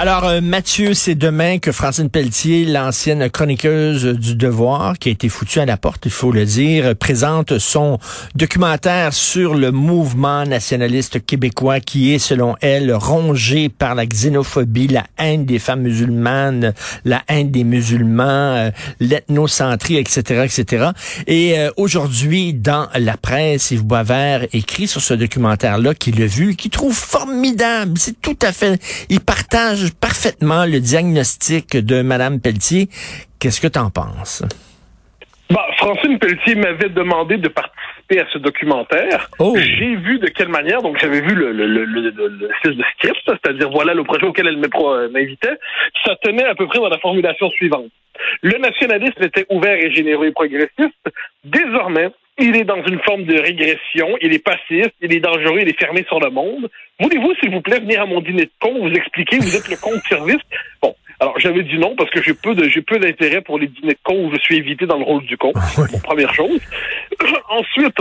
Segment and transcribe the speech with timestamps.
[0.00, 5.28] Alors, euh, Mathieu, c'est demain que Francine Pelletier, l'ancienne chroniqueuse du Devoir, qui a été
[5.28, 7.98] foutue à la porte, il faut le dire, présente son
[8.36, 15.02] documentaire sur le mouvement nationaliste québécois qui est, selon elle, rongé par la xénophobie, la
[15.18, 20.90] haine des femmes musulmanes, la haine des musulmans, euh, l'ethnocentrie, etc., etc.
[21.26, 26.54] Et euh, aujourd'hui, dans la presse, Yves Boisvert écrit sur ce documentaire-là qu'il a vu,
[26.54, 27.94] qu'il trouve formidable.
[27.98, 28.80] C'est tout à fait...
[29.08, 32.88] Il partage parfaitement le diagnostic de Mme Pelletier.
[33.38, 34.42] Qu'est-ce que tu en penses?
[35.50, 39.30] Bah, Francine Pelletier m'avait demandé de participer à ce documentaire.
[39.38, 39.56] Oh.
[39.56, 43.22] J'ai vu de quelle manière, donc j'avais vu le, le, le, le, le de script,
[43.26, 45.58] c'est-à-dire voilà le projet auquel elle m'invitait.
[46.04, 47.90] Ça tenait à peu près dans la formulation suivante.
[48.42, 51.08] Le nationalisme était ouvert et généreux et progressiste.
[51.44, 55.68] Désormais, il est dans une forme de régression, il est passif, il est dangereux, il
[55.68, 56.70] est fermé sur le monde.
[57.00, 59.76] Voulez-vous, s'il vous plaît, venir à mon dîner de con, vous expliquer, vous êtes le
[59.76, 60.42] con de service?
[60.80, 60.94] Bon.
[61.20, 63.94] Alors, j'avais dit non parce que j'ai peu de, j'ai peu d'intérêt pour les dîners
[63.94, 65.52] de con où je suis évité dans le rôle du con.
[65.52, 66.60] Bon, première chose.
[67.48, 67.96] Ensuite,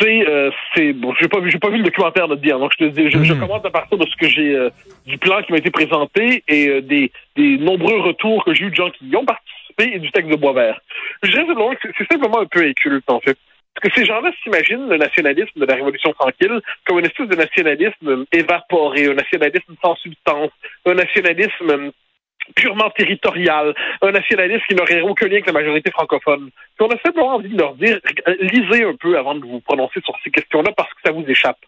[0.00, 2.58] c'est, euh, c'est, bon, j'ai pas vu, j'ai pas vu le documentaire de dire.
[2.58, 4.70] Donc, je te dis, je, je commence à partir de ce que j'ai, euh,
[5.06, 8.70] du plan qui m'a été présenté et euh, des, des nombreux retours que j'ai eu
[8.70, 10.80] de gens qui y ont participé et du texte de Boisvert.
[11.22, 13.36] Je dirais simplement que c'est simplement un peu inculte, en fait.
[13.74, 17.36] Parce que ces gens-là s'imaginent le nationalisme de la Révolution tranquille comme une espèce de
[17.36, 20.50] nationalisme évaporé, un nationalisme sans substance,
[20.84, 21.92] un nationalisme
[22.54, 26.50] purement territorial, un nationalisme qui n'aurait aucun lien avec la majorité francophone.
[26.80, 27.98] On a simplement envie de leur dire,
[28.40, 31.58] lisez un peu avant de vous prononcer sur ces questions-là parce que ça vous échappe.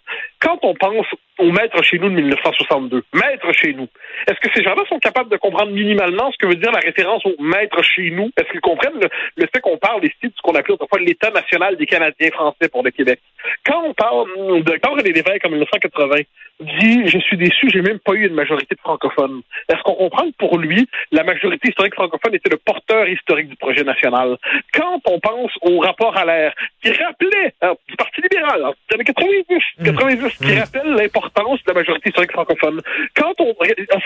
[0.41, 1.07] Quand on pense
[1.39, 3.89] au maître chez nous de 1962, maître chez nous,
[4.29, 7.25] est-ce que ces gens-là sont capables de comprendre minimalement ce que veut dire la référence
[7.27, 8.31] au maître chez nous?
[8.37, 9.01] Est-ce qu'ils comprennent
[9.37, 12.69] le, fait qu'on parle ici de ce qu'on appelait autrefois l'État national des Canadiens français
[12.71, 13.21] pour le Québec?
[13.67, 16.17] Quand on parle de quand René Lévesque en 1980
[16.61, 19.43] dit, je suis déçu, j'ai même pas eu une majorité de francophones.
[19.69, 20.70] Est-ce qu'on comprend pour lui,
[21.13, 24.37] la majorité historique francophone était le porteur historique du projet national?
[24.73, 28.65] Quand on pense au rapport à l'air, qui rappelait, alors, du Parti libéral,
[28.97, 29.45] les 90,
[29.85, 32.81] 90 qui rappelle l'importance de la majorité historique francophone.
[33.15, 33.55] Quand on,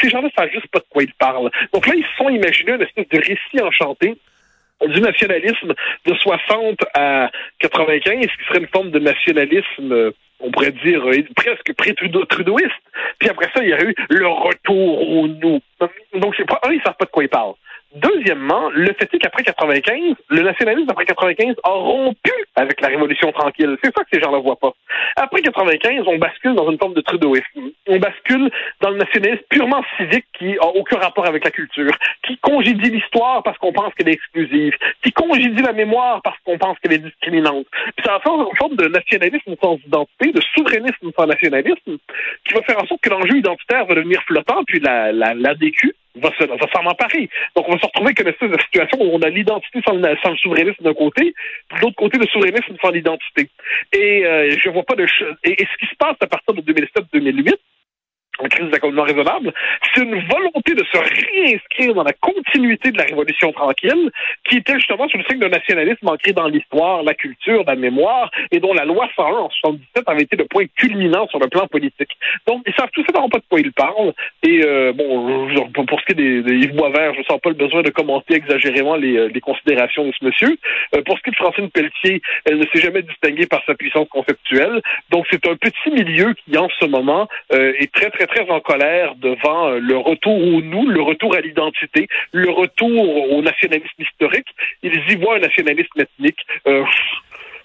[0.01, 1.51] ces gens-là savent juste pas de quoi ils parlent.
[1.73, 4.17] Donc là, ils se sont imaginés une espèce de récit enchanté
[4.87, 5.75] du nationalisme
[6.07, 7.31] de 60 à
[7.61, 11.03] 95, qui serait une forme de nationalisme, on pourrait dire,
[11.37, 12.71] presque pré-trudeauiste.
[13.19, 15.61] Puis après ça, il y a eu le retour au nous.
[16.15, 17.55] Donc, c'est pas, un, ils savent pas de quoi ils parlent.
[17.95, 23.31] Deuxièmement, le fait est qu'après 95, le nationalisme après 95 a rompu avec la Révolution
[23.31, 23.77] tranquille.
[23.83, 24.73] C'est ça que ces gens ne voient pas.
[25.17, 27.71] Après 95, on bascule dans une forme de trudeauisme.
[27.87, 31.93] On bascule dans le nationalisme purement civique qui a aucun rapport avec la culture,
[32.27, 36.59] qui congédie l'histoire parce qu'on pense qu'elle est exclusive, qui congédie la mémoire parce qu'on
[36.59, 37.67] pense qu'elle est discriminante.
[37.97, 41.99] Puis ça va faire une forme de nationalisme sans identité, de souverainisme sans nationalisme,
[42.45, 45.55] qui va faire en sorte que l'enjeu identitaire va devenir flottant, puis la, la, la
[45.55, 47.29] DQ va s'en emparer.
[47.57, 50.01] Donc, on va se retrouver avec une espèce de situation où on a l'identité sans,
[50.23, 51.35] sans, le souverainisme d'un côté,
[51.69, 53.49] puis de l'autre côté, le souverainisme sans l'identité.
[53.93, 55.04] Et euh, je vois pas de...
[55.45, 57.55] Et, ce qui se passe à partir de 2007-2008,
[58.39, 59.53] en crise d'accommodement raisonnable,
[59.95, 64.11] c'est une volonté de se réinscrire dans la continuité de la Révolution tranquille,
[64.49, 68.31] qui était justement sous le signe d'un nationalisme ancré dans l'histoire, la culture, la mémoire,
[68.51, 71.67] et dont la loi 101 en 77 avait été le point culminant sur le plan
[71.67, 72.11] politique.
[72.47, 74.13] Donc, ils savent tout simplement pas de quoi ils parlent.
[74.43, 77.51] Et euh, bon, pour ce qui est des, des Yves Boisvert, je ne sens pas
[77.51, 80.57] le besoin de commenter exagérément les, euh, considérations de ce monsieur.
[80.95, 83.75] Euh, pour ce qui est de Francine Pelletier, elle ne s'est jamais distinguée par sa
[83.75, 84.81] puissance conceptuelle.
[85.11, 89.15] Donc, c'est un petit milieu qui, en ce moment, est très, très, très en colère
[89.17, 94.49] devant le retour au nous, le retour à l'identité, le retour au nationalisme historique.
[94.83, 96.47] Ils y voient un nationalisme ethnique.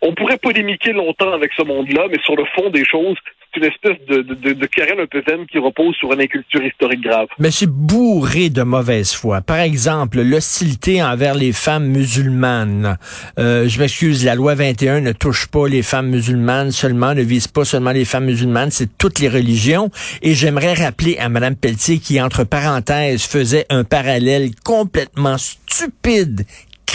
[0.01, 3.18] On pourrait polémiquer longtemps avec ce monde-là, mais sur le fond des choses,
[3.54, 7.01] c'est une espèce de, de, de, un peu vaine qui repose sur une inculture historique
[7.01, 7.28] grave.
[7.40, 9.42] Mais c'est bourré de mauvaise foi.
[9.42, 12.98] Par exemple, l'hostilité envers les femmes musulmanes.
[13.40, 17.48] Euh, je m'excuse, la loi 21 ne touche pas les femmes musulmanes seulement, ne vise
[17.48, 19.90] pas seulement les femmes musulmanes, c'est toutes les religions.
[20.22, 26.46] Et j'aimerais rappeler à Mme Pelletier qui, entre parenthèses, faisait un parallèle complètement stupide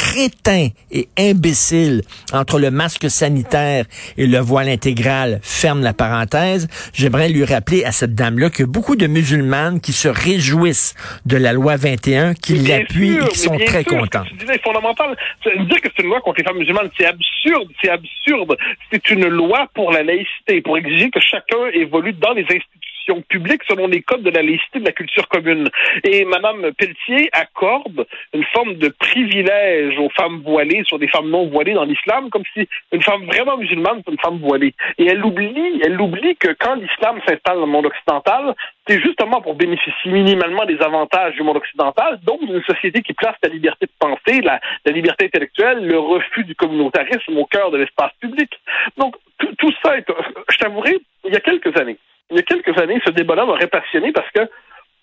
[0.05, 2.03] crétin et imbécile
[2.33, 3.87] entre le masque sanitaire
[4.19, 8.97] et le voile intégral, ferme la parenthèse, j'aimerais lui rappeler à cette dame-là que beaucoup
[8.97, 13.83] de musulmanes qui se réjouissent de la loi 21, qui l'appuient et qui sont très
[13.83, 14.25] contents.
[14.47, 15.17] C'est fondamental.
[15.45, 18.57] Dire que c'est une loi contre les femmes musulmanes, c'est absurde, c'est absurde.
[18.93, 22.94] C'est une loi pour la laïcité, pour exiger que chacun évolue dans les institutions
[23.29, 25.69] publique selon les codes de la laïcité de la culture commune.
[26.03, 31.47] Et Mme Pelletier accorde une forme de privilège aux femmes voilées sur des femmes non
[31.49, 34.75] voilées dans l'islam, comme si une femme vraiment musulmane c'est une femme voilée.
[34.99, 38.55] Et elle oublie, elle oublie que quand l'islam s'installe dans le monde occidental,
[38.87, 43.37] c'est justement pour bénéficier minimalement des avantages du monde occidental, donc une société qui place
[43.43, 47.79] la liberté de penser, la, la liberté intellectuelle, le refus du communautarisme au cœur de
[47.79, 48.51] l'espace public.
[48.99, 50.07] Donc tout, tout ça, est,
[50.51, 51.97] je t'avouerai, il y a quelques années,
[52.35, 54.41] il y a quelques années, ce débat-là m'aurait passionné parce que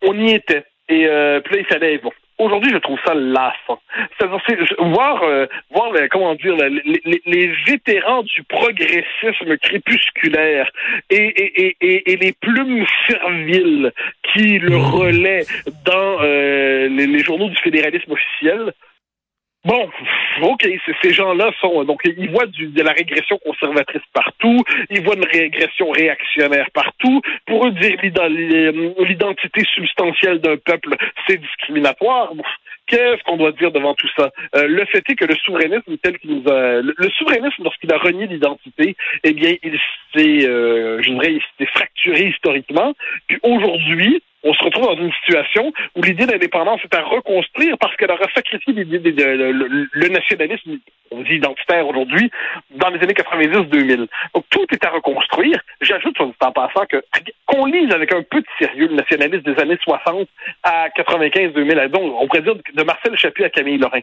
[0.03, 0.65] on y était.
[0.89, 1.97] Et euh, puis là, il fallait.
[1.99, 3.79] Bon, aujourd'hui, je trouve ça lassant.
[4.79, 10.69] Voir, euh, voir, comment dire, les, les, vétérans du progressisme crépusculaire
[11.09, 13.91] et, et, et, et, les plumes serviles
[14.33, 15.45] qui le relaient
[15.85, 18.73] dans euh, les, journaux du fédéralisme officiel.
[19.63, 19.87] Bon,
[20.41, 20.67] ok,
[21.03, 25.25] ces gens-là sont donc ils voient du, de la régression conservatrice partout, ils voient une
[25.25, 27.21] régression réactionnaire partout.
[27.45, 30.95] Pour eux, dire l'identité substantielle d'un peuple,
[31.27, 32.33] c'est discriminatoire.
[32.87, 34.31] Qu'est-ce qu'on doit dire devant tout ça?
[34.55, 37.97] Euh, Le fait est que le souverainisme tel qu'il nous a, le, souverainisme lorsqu'il a
[37.97, 39.79] renié l'identité, eh bien, il
[40.13, 42.93] s'est, euh, je dirais, il s'est fracturé historiquement.
[43.27, 47.95] Puis aujourd'hui, on se retrouve dans une situation où l'idée d'indépendance est à reconstruire parce
[47.95, 50.79] qu'elle aura sacrifié le, nationalisme,
[51.11, 52.31] on dit identitaire aujourd'hui,
[52.71, 54.07] dans les années 90-2000.
[54.33, 55.59] Donc tout est à reconstruire.
[55.81, 57.03] J'ajoute en passant que
[57.45, 60.27] qu'on lise avec un peu de sérieux le nationalisme des années 60
[60.63, 64.01] à 95-2000, donc on pourrait dire de Marcel Chapuis à Camille Lorrain.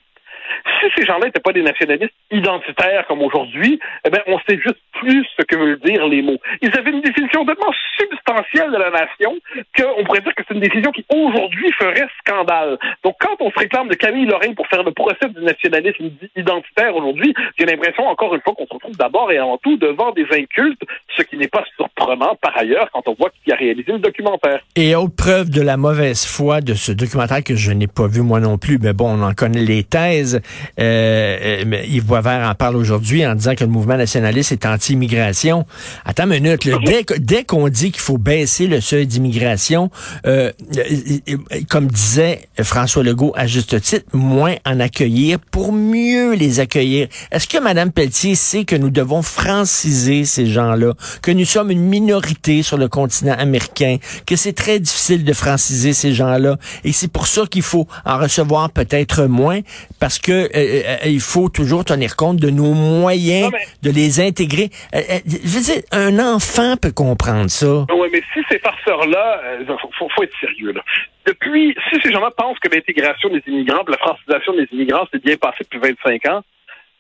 [0.81, 4.79] Si ces gens-là n'étaient pas des nationalistes identitaires comme aujourd'hui, eh bien, on sait juste
[5.01, 6.39] plus ce que veulent dire les mots.
[6.63, 9.37] Ils avaient une définition tellement substantielle de la nation
[9.77, 12.79] qu'on pourrait dire que c'est une décision qui aujourd'hui ferait scandale.
[13.05, 16.95] Donc quand on se réclame de Camille Lorraine pour faire le procès du nationalisme identitaire
[16.95, 20.27] aujourd'hui, j'ai l'impression encore une fois qu'on se retrouve d'abord et avant tout devant des
[20.33, 20.83] incultes,
[21.17, 24.61] ce qui n'est pas surprenant par ailleurs quand on voit qui a réalisé le documentaire.
[24.77, 28.23] Et autre preuve de la mauvaise foi de ce documentaire que je n'ai pas vu
[28.23, 30.41] moi non plus, mais bon, on en connaît les thèses.
[30.79, 35.67] Euh, euh Yves Boisvert en parle aujourd'hui en disant que le mouvement nationaliste est anti-immigration.
[36.05, 39.91] Attends une minute, dès, dès qu'on dit qu'il faut baisser le seuil d'immigration,
[40.27, 41.37] euh, euh,
[41.69, 47.09] comme disait François Legault à juste titre, moins en accueillir pour mieux les accueillir.
[47.31, 51.83] Est-ce que Mme Pelletier sait que nous devons franciser ces gens-là, que nous sommes une
[51.83, 57.09] minorité sur le continent américain, que c'est très difficile de franciser ces gens-là et c'est
[57.09, 59.61] pour ça qu'il faut en recevoir peut-être moins
[59.99, 63.51] parce que euh, euh, il faut toujours tenir compte de nos moyens
[63.83, 64.71] de les intégrer.
[64.93, 67.87] je veux dire, un enfant peut comprendre ça.
[67.95, 70.73] Oui, mais si ces farceurs-là, il faut, faut, être sérieux.
[70.73, 70.83] Là.
[71.27, 75.37] Depuis, si ces gens-là pensent que l'intégration des immigrants, la francisation des immigrants, c'est bien
[75.37, 76.43] passé depuis 25 ans,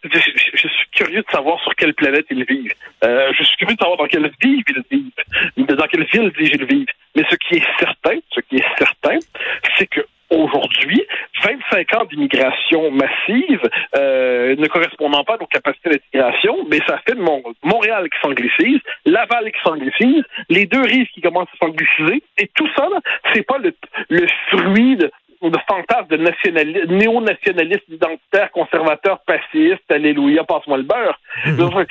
[0.04, 0.18] je,
[0.68, 2.73] suis curieux de savoir sur quelle planète ils vivent.
[3.04, 6.64] Euh, je suis curieux de savoir dans quelle ville ils vivent, dans quelle ville ils
[6.64, 6.87] vivent.
[7.16, 9.18] Mais ce qui est certain, ce qui est certain,
[9.76, 11.06] c'est que aujourd'hui,
[11.42, 13.61] 25 ans d'immigration massive
[13.97, 17.23] euh, ne correspondant pas à nos capacités d'intégration, mais ça fait de
[17.62, 22.68] Montréal qui s'anglicise, Laval qui s'anglicise, les deux rives qui commencent à s'angliciser, et tout
[22.76, 22.88] ça,
[23.32, 23.75] c'est pas le,
[24.11, 25.11] le fruit de,
[25.42, 31.18] de fantasme de néo-nationalistes identitaires, conservateurs, pacifistes, alléluia, passe-moi le beurre.
[31.47, 31.85] Mmh.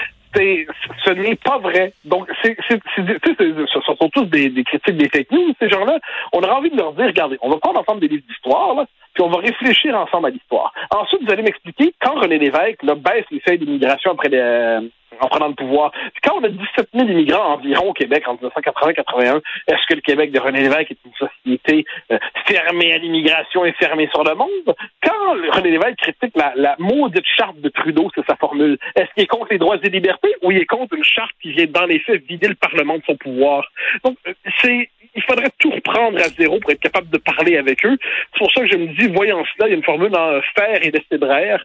[1.06, 1.94] Ce n'est pas vrai.
[2.06, 6.00] Donc, c'est, ce sont tous des, critiques des fake news, ces gens-là.
[6.34, 9.24] On aurait envie de leur dire, regardez, on va prendre ensemble des livres d'histoire, puis
[9.24, 10.74] on va réfléchir ensemble à l'histoire.
[10.91, 14.82] Ensuite, vous allez m'expliquer quand René Lévesque là, baisse les feuilles d'immigration après les, euh,
[15.22, 15.92] en prenant le pouvoir.
[16.24, 20.32] Quand on a 17 000 immigrants environ au Québec en 1980-81, est-ce que le Québec
[20.32, 24.76] de René Lévesque est une société euh, fermée à l'immigration et fermée sur le monde?
[25.04, 29.24] Quand René Lévesque critique la, la maudite charte de Trudeau, c'est sa formule, est-ce qu'il
[29.24, 31.86] est contre les droits et libertés ou il est contre une charte qui vient dans
[31.86, 33.66] les faits vider le Parlement de son pouvoir?
[34.04, 37.84] Donc, euh, c'est il faudrait tout reprendre à zéro pour être capable de parler avec
[37.86, 37.98] eux.
[38.34, 40.40] C'est pour ça que je me dis, voyant cela, il y a une formule en
[40.56, 41.64] fer et d'estébraire.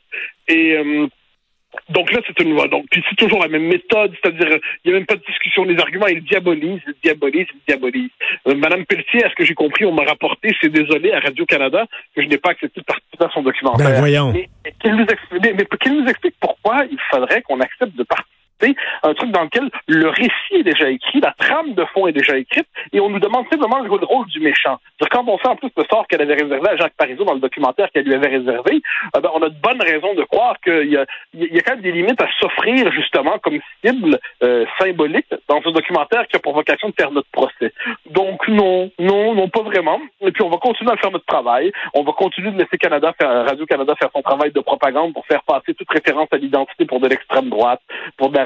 [0.49, 1.07] Et euh,
[1.89, 2.69] donc là, c'est une loi.
[2.69, 5.65] Donc, puis c'est toujours la même méthode, c'est-à-dire, il n'y a même pas de discussion
[5.65, 6.07] des arguments.
[6.07, 8.11] Il diabolise, il diabolise, il diabolise.
[8.47, 11.87] Euh, Madame Pelletier, à ce que j'ai compris, on m'a rapporté, c'est désolé, à Radio-Canada,
[12.15, 13.91] que je n'ai pas accepté de participer à son documentaire.
[13.91, 14.33] Ben voyons.
[14.33, 14.49] Mais,
[14.81, 18.32] qu'elle nous, explique, mais, mais nous explique pourquoi il faudrait qu'on accepte de participer
[19.03, 22.37] un truc dans lequel le récit est déjà écrit, la trame de fond est déjà
[22.37, 24.79] écrite, et on nous demande simplement le rôle du méchant.
[25.11, 27.41] Quand on sait en plus le sort qu'elle avait réservé à Jacques Parizeau dans le
[27.41, 28.81] documentaire qu'elle lui avait réservé,
[29.17, 31.05] euh, ben, on a de bonnes raisons de croire qu'il y a,
[31.63, 36.37] quand même des limites à s'offrir justement comme cible euh, symbolique dans ce documentaire qui
[36.37, 37.73] a pour vocation de faire notre procès.
[38.11, 40.01] Donc non, non, non, pas vraiment.
[40.21, 41.73] Et puis on va continuer à faire notre travail.
[41.95, 45.43] On va continuer de laisser Canada faire, Radio-Canada faire son travail de propagande pour faire
[45.43, 47.81] passer toute référence à l'identité pour de l'extrême droite,
[48.17, 48.45] pour de la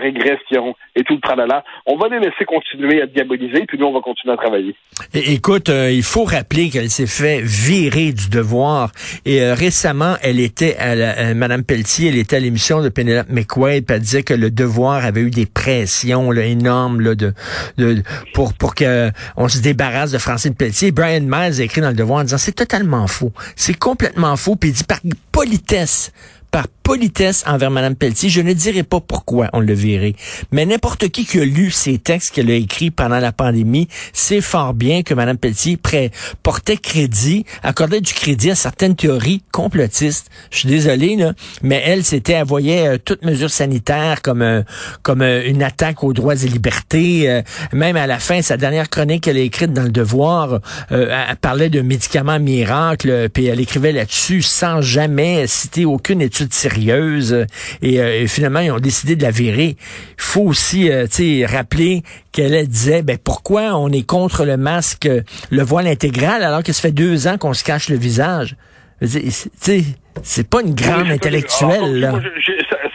[0.95, 1.65] et tout le tralala.
[1.87, 4.75] On va les laisser continuer à diaboliser, puis nous, on va continuer à travailler.
[5.15, 8.91] écoute, euh, il faut rappeler qu'elle s'est fait virer du devoir.
[9.25, 13.29] Et euh, récemment, elle était à la, euh, Pelletier, elle était à l'émission de Penelope
[13.31, 17.33] McQuaid, puis elle disait que le devoir avait eu des pressions énormes là, de,
[17.79, 18.03] de,
[18.35, 20.93] pour, pour que on se débarrasse de Francine Pelletier.
[20.93, 23.33] Brian Miles a écrit dans le devoir en disant c'est totalement faux.
[23.57, 24.57] C'est complètement faux.
[24.57, 24.99] Puis il dit par
[25.33, 26.13] politesse
[26.57, 28.31] par politesse envers Mme Pelletier.
[28.31, 30.15] Je ne dirai pas pourquoi on le verrait.
[30.53, 34.41] Mais n'importe qui qui a lu ces textes qu'elle a écrits pendant la pandémie sait
[34.41, 35.79] fort bien que Mme Pelletier
[36.43, 40.31] portait crédit, accordait du crédit à certaines théories complotistes.
[40.51, 44.63] Je suis désolé, là, mais elle, c'était, elle voyait euh, toute mesure sanitaire comme, euh,
[45.03, 47.43] comme euh, une attaque aux droits et libertés.
[47.73, 51.69] même à la fin, sa dernière chronique qu'elle a écrite dans Le Devoir, elle parlait
[51.69, 57.45] de médicaments miracles, puis elle écrivait là-dessus sans jamais citer aucune étude sérieuse euh,
[57.83, 59.77] et, finalement ils ont décidé de la virer.
[59.79, 61.07] Il faut aussi euh,
[61.47, 65.09] rappeler qu'elle disait ben pourquoi on est contre le masque,
[65.51, 68.57] le voile intégral alors que ça fait deux ans qu'on se cache le visage?
[69.03, 72.01] C'est pas une grande intellectuelle.
[72.01, 72.15] Là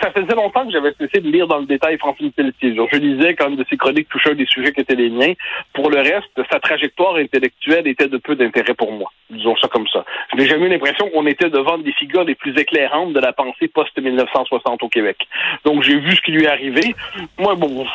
[0.01, 2.75] ça faisait longtemps que j'avais cessé de lire dans le détail Francine Pelletier.
[2.91, 5.33] Je lisais quand même de ses chroniques touchant des sujets qui étaient les miens.
[5.73, 9.11] Pour le reste, sa trajectoire intellectuelle était de peu d'intérêt pour moi.
[9.29, 10.03] Disons ça comme ça.
[10.31, 13.33] Je n'ai jamais eu l'impression qu'on était devant des figures les plus éclairantes de la
[13.33, 15.17] pensée post-1960 au Québec.
[15.65, 16.95] Donc j'ai vu ce qui lui est arrivé.
[17.37, 17.85] Moi, bon,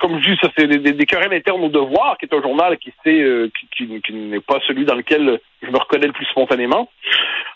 [0.00, 2.92] comme je dis, ça c'est des, querelles internes au devoir, qui est un journal qui,
[3.06, 6.88] euh, qui, qui n'est pas celui dans lequel je me reconnais le plus spontanément.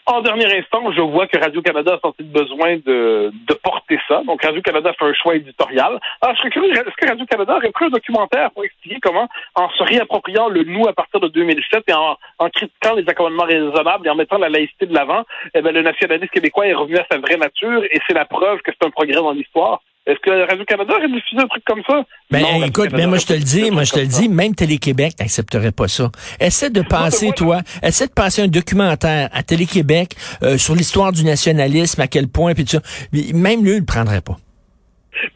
[0.06, 4.22] En dernier instant, je vois que Radio-Canada a senti le besoin de, de porter ça.
[4.26, 6.00] Donc, Radio-Canada fait un choix éditorial.
[6.20, 9.70] Alors, je serais curieux, est-ce que Radio-Canada aurait pris un documentaire pour expliquer comment, en
[9.70, 14.06] se réappropriant le nous à partir de 2007 et en, en critiquant les accommodements raisonnables
[14.06, 17.06] et en mettant la laïcité de l'avant, eh bien, le nationalisme québécois est revenu à
[17.10, 19.82] sa vraie nature et c'est la preuve que c'est un progrès dans l'histoire.
[20.04, 22.04] Est-ce que Radio-Canada aurait diffusé un truc comme ça?
[22.30, 25.12] Ben, écoute, mais moi, je te le dis, moi, je te le dis, même Télé-Québec
[25.20, 26.10] n'accepterait pas ça.
[26.40, 31.24] Essaie de passer, toi, essaie de passer un documentaire à Télé-Québec euh, sur l'histoire du
[31.24, 32.82] nationalisme, à quel point, puis tout ça.
[33.12, 34.36] Même lui, il le prendrait pas.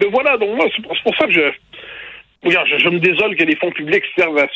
[0.01, 1.53] Mais voilà, donc moi, c'est pour, ça que je,
[2.43, 4.49] regarde, je, me désole que les fonds publics servent à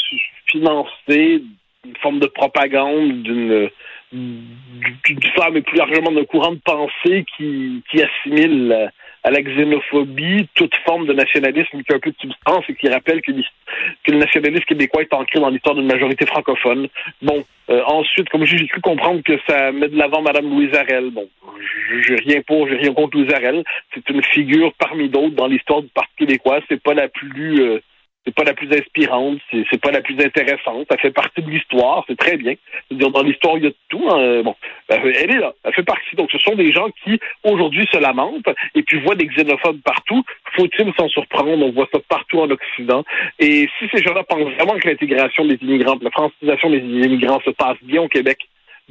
[0.46, 1.42] financer
[1.86, 3.70] une forme de propagande d'une
[4.12, 8.90] d'une femme et plus largement d'un courant de pensée qui, qui assimile
[9.22, 12.88] à la xénophobie, toute forme de nationalisme qui a un peu de substance et qui
[12.88, 16.88] rappelle que, le nationalisme québécois est ancré dans l'histoire d'une majorité francophone.
[17.22, 21.10] Bon, euh, ensuite, comme j'ai cru comprendre que ça met de l'avant Madame Louise Arel.
[21.10, 21.28] Bon,
[22.06, 23.62] j'ai rien pour, j'ai rien contre Louise Arel.
[23.94, 26.60] C'est une figure parmi d'autres dans l'histoire du Parti québécois.
[26.68, 27.80] C'est pas la plus euh,
[28.24, 30.86] c'est pas la plus inspirante, c'est, c'est pas la plus intéressante.
[30.90, 32.54] Ça fait partie de l'histoire, c'est très bien.
[32.90, 34.06] dans l'histoire, il y a de tout.
[34.10, 34.42] Hein.
[34.42, 34.54] Bon,
[34.88, 36.16] ben, elle est là, elle fait partie.
[36.16, 40.22] Donc, ce sont des gens qui aujourd'hui se lamentent et puis voient des xénophobes partout.
[40.54, 41.64] Faut-il s'en surprendre?
[41.64, 43.04] On voit ça partout en Occident.
[43.38, 47.50] Et si ces gens-là pensent vraiment que l'intégration des immigrants, la francisation des immigrants se
[47.50, 48.38] passe bien au Québec,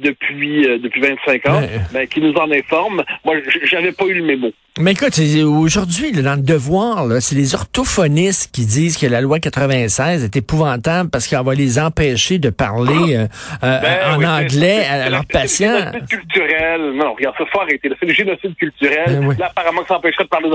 [0.00, 1.60] depuis euh, depuis 25 ans,
[1.92, 3.04] ben, qui nous en informe.
[3.24, 4.50] Moi, j'avais pas eu le mémo.
[4.78, 10.24] Mais écoute, aujourd'hui, dans le devoir, c'est les orthophonistes qui disent que la loi 96
[10.24, 13.26] est épouvantable parce qu'elle va les empêcher de parler euh,
[13.64, 15.78] euh, Ben en oui, anglais c'est- à, c'est- leurs c'est le patients.
[15.92, 16.92] génocide culturel.
[16.94, 17.90] Non, regarde, ça, faut arrêter.
[17.98, 19.04] C'est le génocide culturel.
[19.20, 19.34] Ben oui.
[19.38, 20.48] Là, apparemment, ça empêcherait de parler.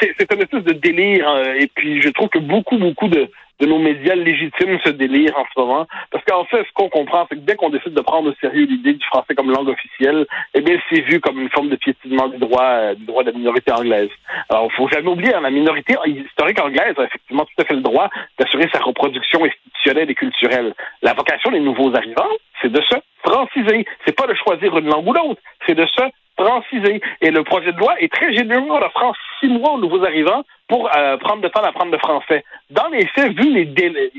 [0.00, 1.28] C'est c'est une espèce de délire.
[1.28, 3.28] euh, et puis, je trouve que beaucoup, beaucoup de,
[3.60, 5.86] de nos médias légitiment ce délire en ce moment.
[6.10, 8.66] Parce qu'en fait, ce qu'on comprend, c'est que dès qu'on décide de prendre au sérieux
[8.66, 12.28] l'idée du français comme langue officielle, eh bien, c'est vu comme une forme de piétinement
[12.28, 14.10] du droit, euh, du droit de la minorité anglaise.
[14.48, 17.74] Alors, il faut jamais oublier, hein, la minorité historique anglaise a effectivement tout à fait
[17.74, 18.08] le droit
[18.38, 20.74] d'assurer sa reproduction institutionnelle et culturelle.
[21.02, 23.86] La vocation des nouveaux arrivants, c'est de se franciser.
[24.06, 26.02] C'est pas de choisir une langue ou l'autre, c'est de se
[26.40, 27.00] franciser.
[27.20, 28.66] Et le projet de loi est très généreux.
[28.68, 32.44] On offrant six mois aux nouveaux arrivants pour euh, prendre le temps d'apprendre le français.
[32.70, 34.12] Dans les faits, vu les délais,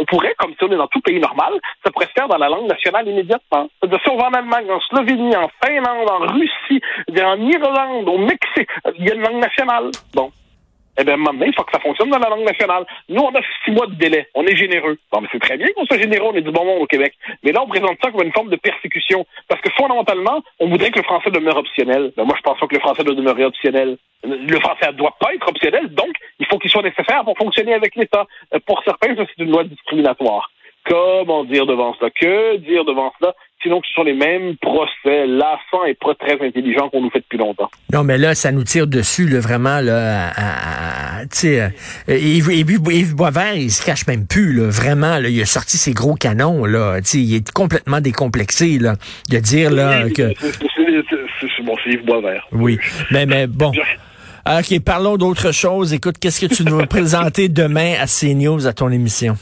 [0.00, 1.52] on pourrait, comme si on est dans tout pays normal,
[1.84, 3.68] se faire dans la langue nationale immédiatement.
[3.80, 6.80] C'est-à-dire, si on va en Allemagne, en Slovénie, en Finlande, en Russie,
[7.22, 9.90] en Irlande, au Mexique, il y a une langue nationale.
[10.14, 10.30] Bon.
[10.98, 12.84] Eh bien, maintenant, il faut que ça fonctionne dans la langue nationale.
[13.08, 14.26] Nous, on a six mois de délai.
[14.34, 14.98] On est généreux.
[15.12, 16.28] Bon, mais c'est très bien qu'on soit généreux.
[16.32, 17.14] On est du bon monde au Québec.
[17.42, 19.24] Mais là, on présente ça comme une forme de persécution.
[19.48, 22.12] Parce que fondamentalement, on voudrait que le français demeure optionnel.
[22.16, 23.96] Ben, moi, je pense pas que le français doit demeurer optionnel.
[24.24, 25.88] Le français ne doit pas être optionnel.
[25.94, 28.26] Donc, il faut qu'il soit nécessaire pour fonctionner avec l'État.
[28.54, 30.50] Euh, Pour certains, ça, c'est une loi discriminatoire.
[30.88, 32.10] Comment dire devant cela?
[32.10, 33.34] Que dire devant cela?
[33.62, 37.36] Sinon ce sont les mêmes procès lassants et pas très intelligents qu'on nous fait depuis
[37.36, 37.70] longtemps.
[37.92, 41.60] Non, mais là, ça nous tire dessus, là, vraiment, là, à- à- à- tu sais,
[42.08, 45.44] euh, Yves, Yves, Yves Boisvert, il se cache même plus, là, vraiment, là, il a
[45.44, 48.94] sorti ses gros canons, là, tu sais, il est complètement décomplexé, là,
[49.28, 50.32] de dire, là, que,
[51.62, 52.46] Bon, c'est Yves Boisvert.
[52.52, 52.78] oui,
[53.10, 53.72] mais, mais bon.
[54.46, 55.92] Ah, OK, parlons d'autre chose.
[55.92, 59.36] Écoute, qu'est-ce que tu nous vas présenter demain à CNews, à ton émission?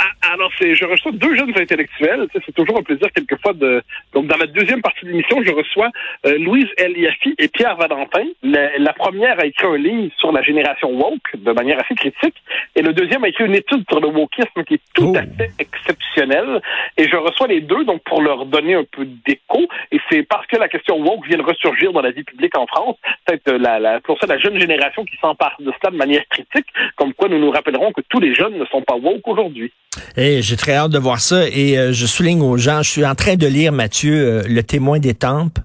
[0.00, 2.26] Ah, Alors, c'est, je reçois deux jeunes intellectuels.
[2.32, 3.82] Tu sais, C'est toujours un plaisir quelquefois de.
[4.14, 5.90] Donc, dans la deuxième partie de l'émission, je reçois
[6.26, 8.24] euh, Louise Eliafi et Pierre Valentin.
[8.42, 12.36] La, la première a écrit un livre sur la génération woke de manière assez critique,
[12.76, 15.16] et le deuxième a écrit une étude sur le wokisme qui est tout Oh.
[15.16, 16.60] à fait exceptionnelle.
[16.96, 19.66] Et je reçois les deux donc pour leur donner un peu d'écho.
[19.90, 22.66] Et c'est parce que la question woke vient de ressurgir dans la vie publique en
[22.66, 25.96] France, peut-être euh, la, la, pour ça la jeune génération qui s'empare de cela de
[25.96, 29.26] manière critique, comme quoi nous nous rappellerons que tous les jeunes ne sont pas woke
[29.26, 29.72] aujourd'hui.
[30.16, 33.06] Eh, j'ai très hâte de voir ça et euh, je souligne aux gens, je suis
[33.06, 35.58] en train de lire Mathieu euh, Le témoin des tempes,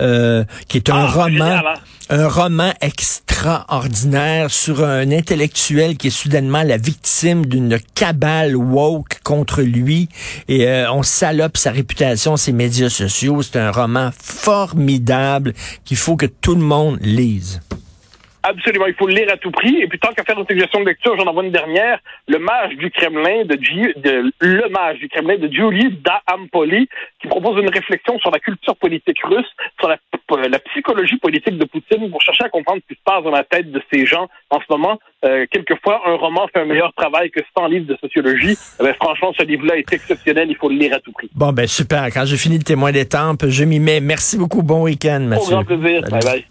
[0.00, 1.74] euh, qui est un Ah, roman, génial, hein?
[2.10, 9.62] un roman extraordinaire sur un intellectuel qui est soudainement la victime d'une cabale woke contre
[9.62, 10.08] lui
[10.48, 13.40] et euh, on salope sa réputation, ses médias sociaux.
[13.42, 17.60] C'est un roman formidable qu'il faut que tout le monde lise.
[18.44, 19.80] Absolument, il faut le lire à tout prix.
[19.82, 21.98] Et puis, tant qu'à faire une suggestion de lecture, j'en envoie une dernière.
[22.26, 26.88] Le mage du Kremlin de, Gi- de le mage du Kremlin de Giulio da Ampoli,
[27.20, 29.46] qui propose une réflexion sur la culture politique russe,
[29.78, 29.96] sur la,
[30.48, 33.44] la psychologie politique de Poutine, pour chercher à comprendre ce qui se passe dans la
[33.44, 34.98] tête de ces gens en ce moment.
[35.24, 38.56] Euh, quelquefois, un roman fait un meilleur travail que 100 livres de sociologie.
[38.80, 40.48] Eh bien, franchement, ce livre-là est exceptionnel.
[40.50, 41.30] Il faut le lire à tout prix.
[41.34, 42.06] Bon, ben super.
[42.06, 44.00] Quand j'ai fini le témoin des tempes, je m'y mets.
[44.00, 44.62] Merci beaucoup.
[44.62, 45.50] Bon week-end, Au Mathieu.
[45.54, 46.00] grand plaisir.
[46.08, 46.10] Salut.
[46.10, 46.44] Bye bye.